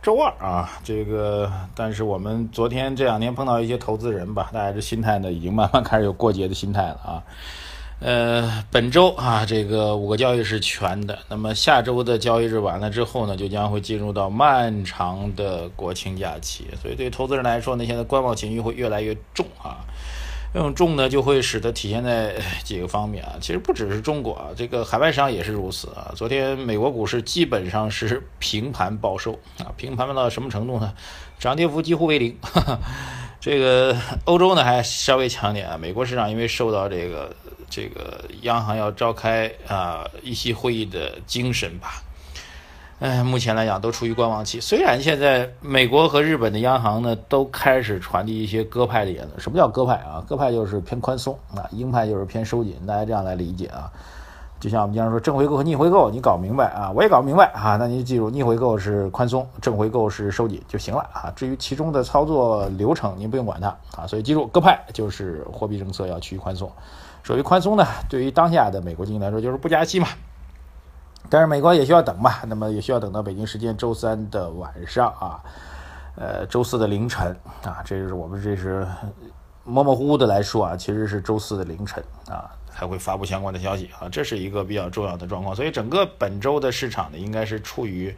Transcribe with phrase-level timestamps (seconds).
[0.00, 7.22] 周二啊，这个，但是我们昨天这两天碰到一些投资人吧，大家这心态呢，已经慢慢开始有过节的心态了啊。
[8.00, 19.78] 呃，本周啊，这个五个交易日是全的，那么下周的交易日完了之后呢，就将会进入到漫长的国庆假期，所以对投资人来说呢，现在观望情绪会越来越重啊。
[20.52, 22.34] 这种重呢，就会使得体现在
[22.64, 23.34] 几个方面啊。
[23.40, 26.10] 其实不只是中国啊，这个海外商也是如此啊。
[26.16, 30.92] 昨天美国股市基本上是平盘报收啊，平盘到什么程度呢？
[31.38, 32.36] 涨跌幅几乎为零。
[33.40, 35.78] 这个欧洲呢还稍微强点啊。
[35.78, 37.36] 美国市场因为受到这个
[37.70, 42.02] 这个央行要召开啊议息会议的精神吧。
[43.00, 44.60] 哎，目前来讲都处于观望期。
[44.60, 49.38] 虽然现在美国和日本的央行呢都开始传递一些鸽派的言论。
[49.38, 50.20] 什么叫鸽派啊？
[50.26, 52.74] 鸽派就是偏宽松啊，鹰派就是偏收紧。
[52.88, 53.88] 大家这样来理解啊。
[54.58, 57.76] 就像我们经常说正回购和逆回购，你搞明白啊，我也搞不明白啊。
[57.76, 61.32] 那你就记住，逆回购是宽松，正回购是收紧就行了啊。
[61.36, 64.08] 至于其中的操作流程，您不用管它啊。
[64.08, 66.68] 所以记住，鸽派就是货币政策要趋于宽松。
[67.22, 70.08] 所谓宽松呢，对于当下的美国经济来说，就是不加息嘛。
[71.30, 75.40] 但是美国也需要等吧，那么也需要等到北京时间周三的晚上啊，
[76.16, 78.86] 呃，周四的凌晨啊，这是我们这是
[79.64, 85.54] 模模糊糊的来说啊，其实是周四的凌晨啊才会发布相关的消息啊，这是一个比较重要的状况。
[85.54, 88.16] 所以整个本周的市场呢，应该是处于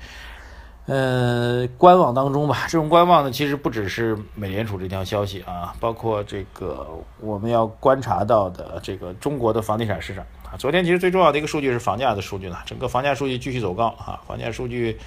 [0.87, 2.59] 呃观望当中吧。
[2.69, 6.87] 这种观望呢，其实不只是美联储这条消息啊，包括这个
[7.19, 10.25] 我们要观察到的这个中国的房地产市场。
[10.51, 14.99] 啊，昨天其实最重要的一个数据是房价的数据了，整个房价数据继续走高啊，房价数据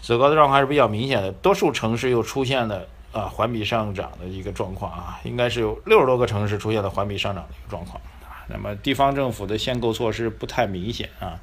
[0.00, 8.46] 走高的状况还是比较明显的，多数城市又出现了啊环比上涨的一个状况啊，应该是有六十多个城市出现了环比上涨的一个状况啊。
[8.48, 11.40] 那么地方政府的限购措施不太明显啊，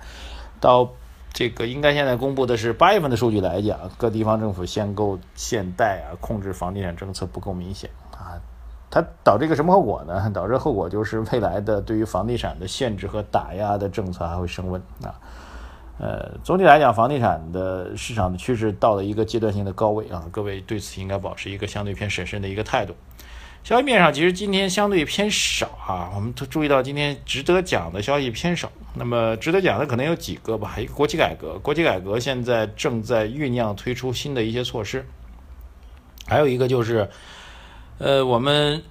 [0.61, 0.89] 到
[1.33, 8.39] 这个应该现在公布的是八月份的数据来讲，各地方政府限购限贷啊，控制房地产政策不够明显啊。
[8.89, 10.27] 它导致一个什么后果呢？
[10.33, 15.13] 导致后果就是未来的对于房地产的限制和打压的政策还会升温啊。
[15.97, 22.93] 呃，总体来讲，房地产的市场的趋势到了一个阶段性的高位啊，各位对此应该保持一个相对偏审慎的一个态度。
[23.63, 28.69] 消息面上其实今天相对偏少啊，我们都注意到今天值得讲的消息偏少。
[28.93, 35.05] 那么值得讲的可能有几个吧，一个国企改革，国企改革现在正在酝酿推出新的一些措施，
[36.27, 37.09] 还有一个就是。
[37.97, 38.83] 呃，我们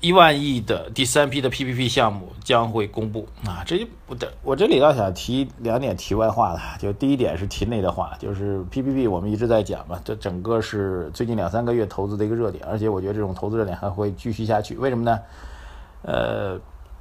[0.00, 4.28] 一万亿的第三批的 PPP 项目将会公布啊，这就不对。
[4.42, 15.18] 我这里倒想提两点题外话了，就第一点是题内的话，就是 PPP 我们一直在讲嘛，这整个是最近两三个月投资的一个热点，而且我觉得这种投资热点还会继续下去，为什么呢？
[16.02, 16.60] 呃。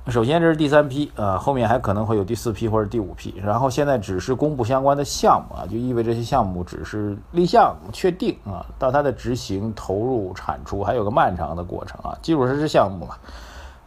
[0.09, 3.35] 首先，这是第三批，呃，后面还可能会有第四批或者第五批。
[3.43, 12.17] 然后现在只是公布相关的项目啊，就意味着这些项目只是立项确定啊，到它的执行、投入、产出还有个漫长的过程啊。
[12.21, 13.15] 基础设施项目嘛，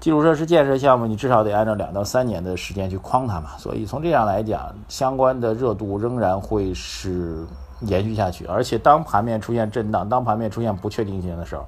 [0.00, 3.50] 基础设施建设项目，你至少得按照两到三年的时间去框它嘛。
[3.58, 7.46] 所以从这样来讲，相关的热度仍然会是
[7.80, 8.44] 延续下去。
[8.46, 11.64] 而且当盘面出现震荡，当盘面出现不确定性的时候，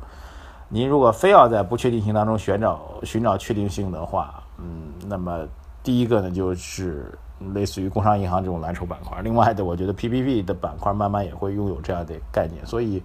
[0.68, 5.46] 您如果非要在不确定性当中寻找寻找确定性的话，嗯，那么
[5.82, 7.12] 第一个呢，就是
[7.54, 9.20] 类似于工商银行这种蓝筹板块。
[9.22, 13.02] 另外的，我觉得 PPP 的板块慢慢也会拥有这样的概念，所以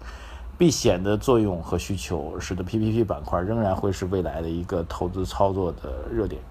[0.57, 6.41] 避险的作用和需求，使得 PPP 板块仍然会是未来的一个投资操作的热点。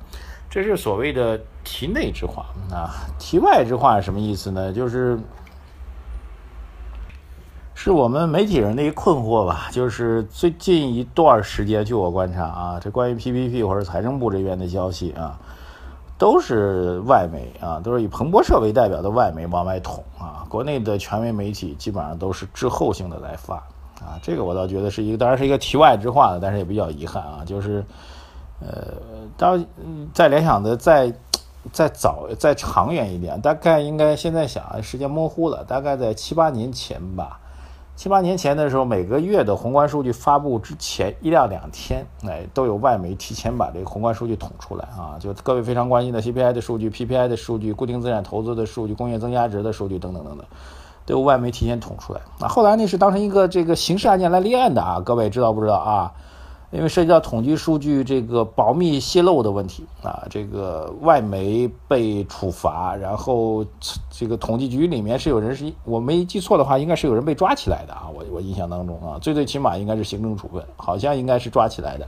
[0.50, 4.72] 这是所谓的题内之话啊，题外之话是什么意思呢？
[4.72, 5.18] 就是。
[7.88, 15.40] 是我们媒体人的一个困惑吧，就是最近一段时间，据我观察啊，这关于 PPP 或者财政部这边的消息啊，
[16.18, 23.54] 都是外媒啊，都是以彭博社为代表的外媒往外捅啊，国内的权威媒体基本上都是滞后性的来发
[24.04, 27.82] 啊，这个我倒觉得是一个，当然是一个题外之话了，但是也比较遗憾啊，就是，
[28.60, 28.92] 呃，
[29.38, 29.64] 当
[30.12, 31.10] 在联想的再
[31.72, 37.40] 再早再长远一点，大概应该现在想时间模糊了，大概在七八年前吧。
[37.98, 50.46] 七八年前的时候，每个月的宏观数据发布之前一到两天，哎，都有外媒提前把这个宏观数据捅出来啊，就各位非常关心的 CPI 的数据、PPI 的数据、固定资产投资的数据、工业增加值的数据等等等等，
[51.06, 52.20] 都有外媒提前捅出来。
[52.38, 56.12] 那后来那是当成一个这个刑事案件来立案的啊，各位知道不知道啊？
[56.70, 63.64] 因为涉及到统计数据这个保密泄露的问题啊，这个外媒被处罚，然后
[64.10, 72.06] 这个统计局里面是有人是我没记错的话，应该是有人被抓起来的啊，我我印象当中啊，最最起码应该是行政处分，好像应该是抓起来的。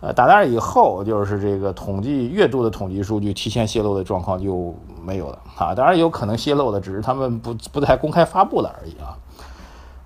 [0.00, 9.16] 呃，打那以后，就是这个统计月度的统计数据提前泄露的状况就没有了啊，当然有可能泄露的，只是他们不不太公开发布了而已啊。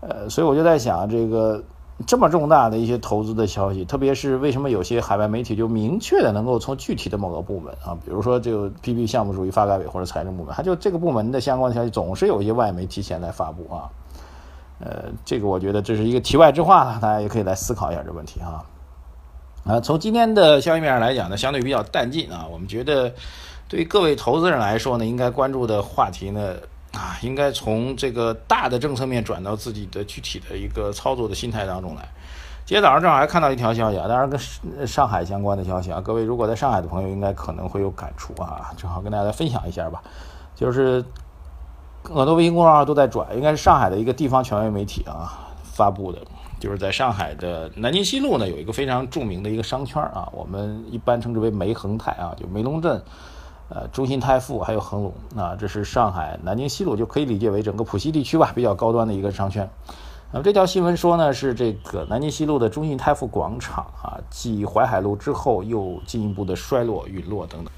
[0.02, 1.64] 呃，所以我就在想这个。
[2.06, 13.90] 这么重大的一些投资的消息，特别是为什么有些海外媒体就明确的能够从具体的某个部门啊，比如说这个 PP 项目属于发改委或者财政部门，它就这个部门的相关消息总是有一些外媒提前来发布啊。
[14.78, 18.64] 呃，这个我觉得这是一个题外之话，大家也可以来思考一下这问题哈。
[19.64, 22.46] 啊，从今天的消息面上来讲呢，相对比较淡季啊。
[22.50, 23.12] 我们觉得
[23.68, 26.54] 对各位投资人来说呢，应该关注的话题呢。
[26.92, 32.08] 啊，应该从这个大的政策面转到自己的具体的一个操作的心态当中来。
[32.66, 40.00] 今天早上正好还看到一条消息啊，当然跟上海相关的消息啊，各位如果在上海的朋友应该可能会有感触啊，正好跟大家分享一下吧。
[40.54, 41.04] 就是
[42.04, 46.18] 很多微信公众号都在转，应该是上海的一个地方权威媒体啊发布的，
[46.60, 53.02] 就是在上海的南京西路呢有一个非常著名的一个商圈啊，我们一般称之为梅恒泰啊，就梅龙镇。
[53.72, 59.70] 呃，中信泰富还有恒隆啊，这是上海南京西路，就可以理解为整个浦西地区吧，比较高端的一个商圈。
[60.32, 67.72] 那么这条新闻说呢，是这个南京西路的中信泰富广场啊，继淮海路之后又进一步的衰落、陨落等等。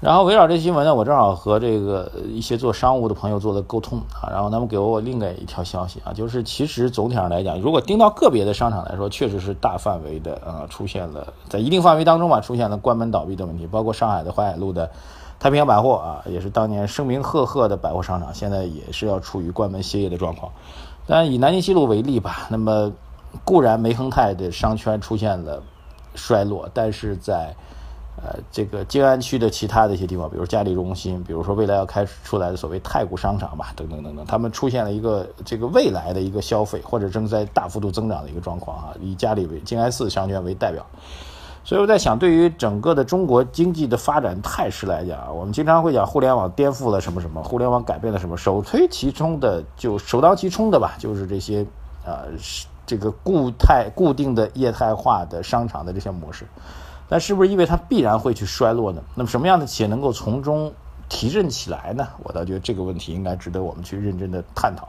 [0.00, 14.90] 然后围绕这新闻呢，我正好和这个一些做商务的朋友做了沟通啊，然后他们给我另外一条消息啊，就是其实总体上来讲，如果盯到个别的商场来说，确实是大范围的啊出现了在一定范围当中吧，出现了关门倒闭的问题，包括上海的淮海路的。
[15.38, 20.52] 太平洋百货啊，也是当年声名赫赫的百货商场，现在也是要处于关门歇业的状况。
[21.06, 22.92] 但以南京西路为例吧，那么
[23.42, 25.62] 固然梅恒泰的商圈出现了
[26.14, 27.56] 衰落，但是在
[28.22, 40.84] 呃这个静安区的其他的一些地方，比如嘉里中心，比如说未来要开出来的所谓太古商场吧，等等等等，他们出现了一个这个未来的一个消费或者正在大幅度增长的一个状况啊，以嘉里为静安寺商圈为代表。
[41.62, 48.34] 所以我在想，对于整个的中国经济的发展态势来讲，我们经常会讲互联网颠覆了什么什么，互联网改变了什么。
[48.34, 51.64] 首推其冲的，就首当其冲的吧，就是这些，
[52.04, 52.28] 呃，
[52.86, 56.46] 这个固态、固定的业态化的商场的这些模式。
[57.10, 59.02] 但是不是意味它必然会去衰落呢？
[59.14, 60.72] 那么什么样的企业能够从中
[61.08, 62.08] 提振起来呢？
[62.22, 64.88] 我倒觉得这个问题应该值得我们去认真的探讨。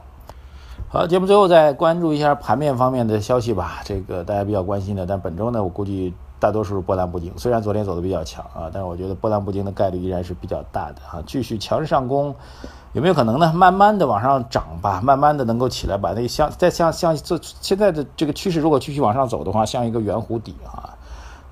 [0.90, 3.82] 好，节目最后再关注一下盘面方面的消息吧。
[3.84, 6.14] 这个大家比较关心的，但本周呢，我估计。
[6.42, 11.22] 大多数是波澜不惊，虽然昨天走的比较强啊，但是我觉得波澜不惊的概率依然是比较大的啊。
[11.24, 12.34] 继续强势上攻，
[12.94, 13.54] 有没有可能呢？
[13.54, 20.98] 慢慢的往上涨吧，慢慢的能够起来，把那个像再像像这现在的这个趋势，如果继续往上走的话，像一个圆弧底啊，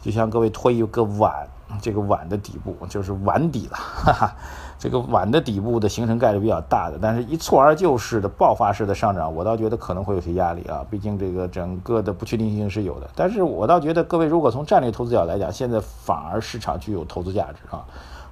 [0.01, 1.47] 就像各位拖一个碗，
[1.81, 4.35] 这个碗的底部就是碗底了，哈哈。
[4.77, 10.85] 这个碗的底部的形成概率比较大的，但是一蹴而就式的爆发式的上涨，我倒觉得可能会有些压力啊。
[10.89, 13.09] 毕竟这个整个的不确定性是有的。
[13.13, 17.83] 但是我倒觉得各位如果从战略投资角来讲，现在反而市场具有投资价值啊。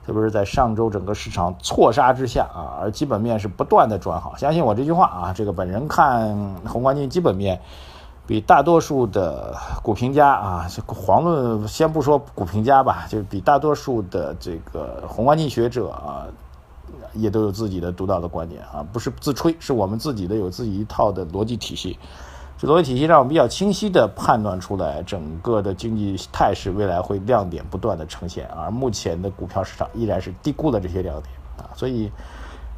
[0.06, 4.34] 特别是在上周整个市场错杀之下啊，而基本面是不断的转好。
[4.38, 6.34] 相信我这句话啊，这个本人看
[6.66, 7.60] 宏观经济基本面。
[8.28, 16.28] 比大多数的股评家啊，遑论先不说股评家吧，就是比大多数的这个宏观经济学者啊，
[17.14, 21.98] 也都有自己的独到的观点啊，不是自吹，是我们自己的有自己一套的逻辑体系。
[22.58, 32.12] 这逻辑体系让我们比较清晰的判断出来，整个的经济态势未来会亮点不断的呈现，而目前的股票市场依然是低估了这些亮点啊，所以。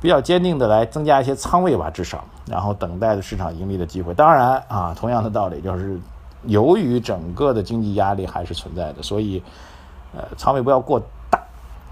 [0.01, 4.13] 比较坚定的来增加一些仓位吧，至少，然后等待着市场盈利的机会。
[4.13, 6.00] 当然啊，同样的道理就是，
[6.44, 9.44] 由于整个的经济压力还是存在的，所以，
[10.13, 11.39] 呃，仓位不要过大，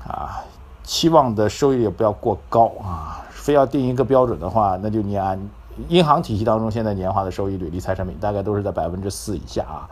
[0.08, 0.44] 啊，
[0.84, 3.24] 期望的收益也不要过高啊。
[3.30, 5.40] 非要定一个标准的话，那就你按
[5.88, 9.88] 银行体系当中现在年化的收益率，理财产品大概都是在百分之四以下啊，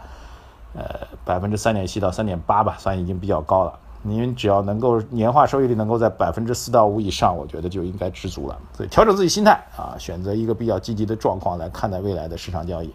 [0.73, 0.83] 呃，
[1.23, 3.73] 百分之三点七到三点八吧，算已经比较高了。
[4.07, 8.55] 您只要能够年化收益率能够在百分之四到五以上，我觉得就应该知足了。
[8.71, 12.93] 所以调整自己心态啊，选择一个比较积极的状况来看待未来的市场交易。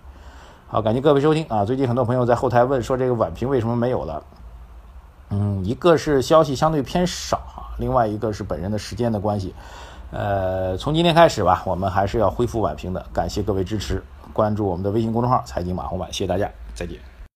[0.69, 1.65] 好，感谢各位收听啊！
[1.65, 4.23] 最近很多朋友在后台问说这个晚评为什么没有了？
[5.31, 9.53] 嗯，一个是消息相对偏少啊，另外一个是本人的时间的关系。
[10.13, 13.05] 呃，从今天开始吧，我们还是要恢复晚评的。
[13.13, 14.01] 感谢各位支持，
[14.33, 17.10] 关注我们的微信公众号“财经马红版”，谢谢大家，再见。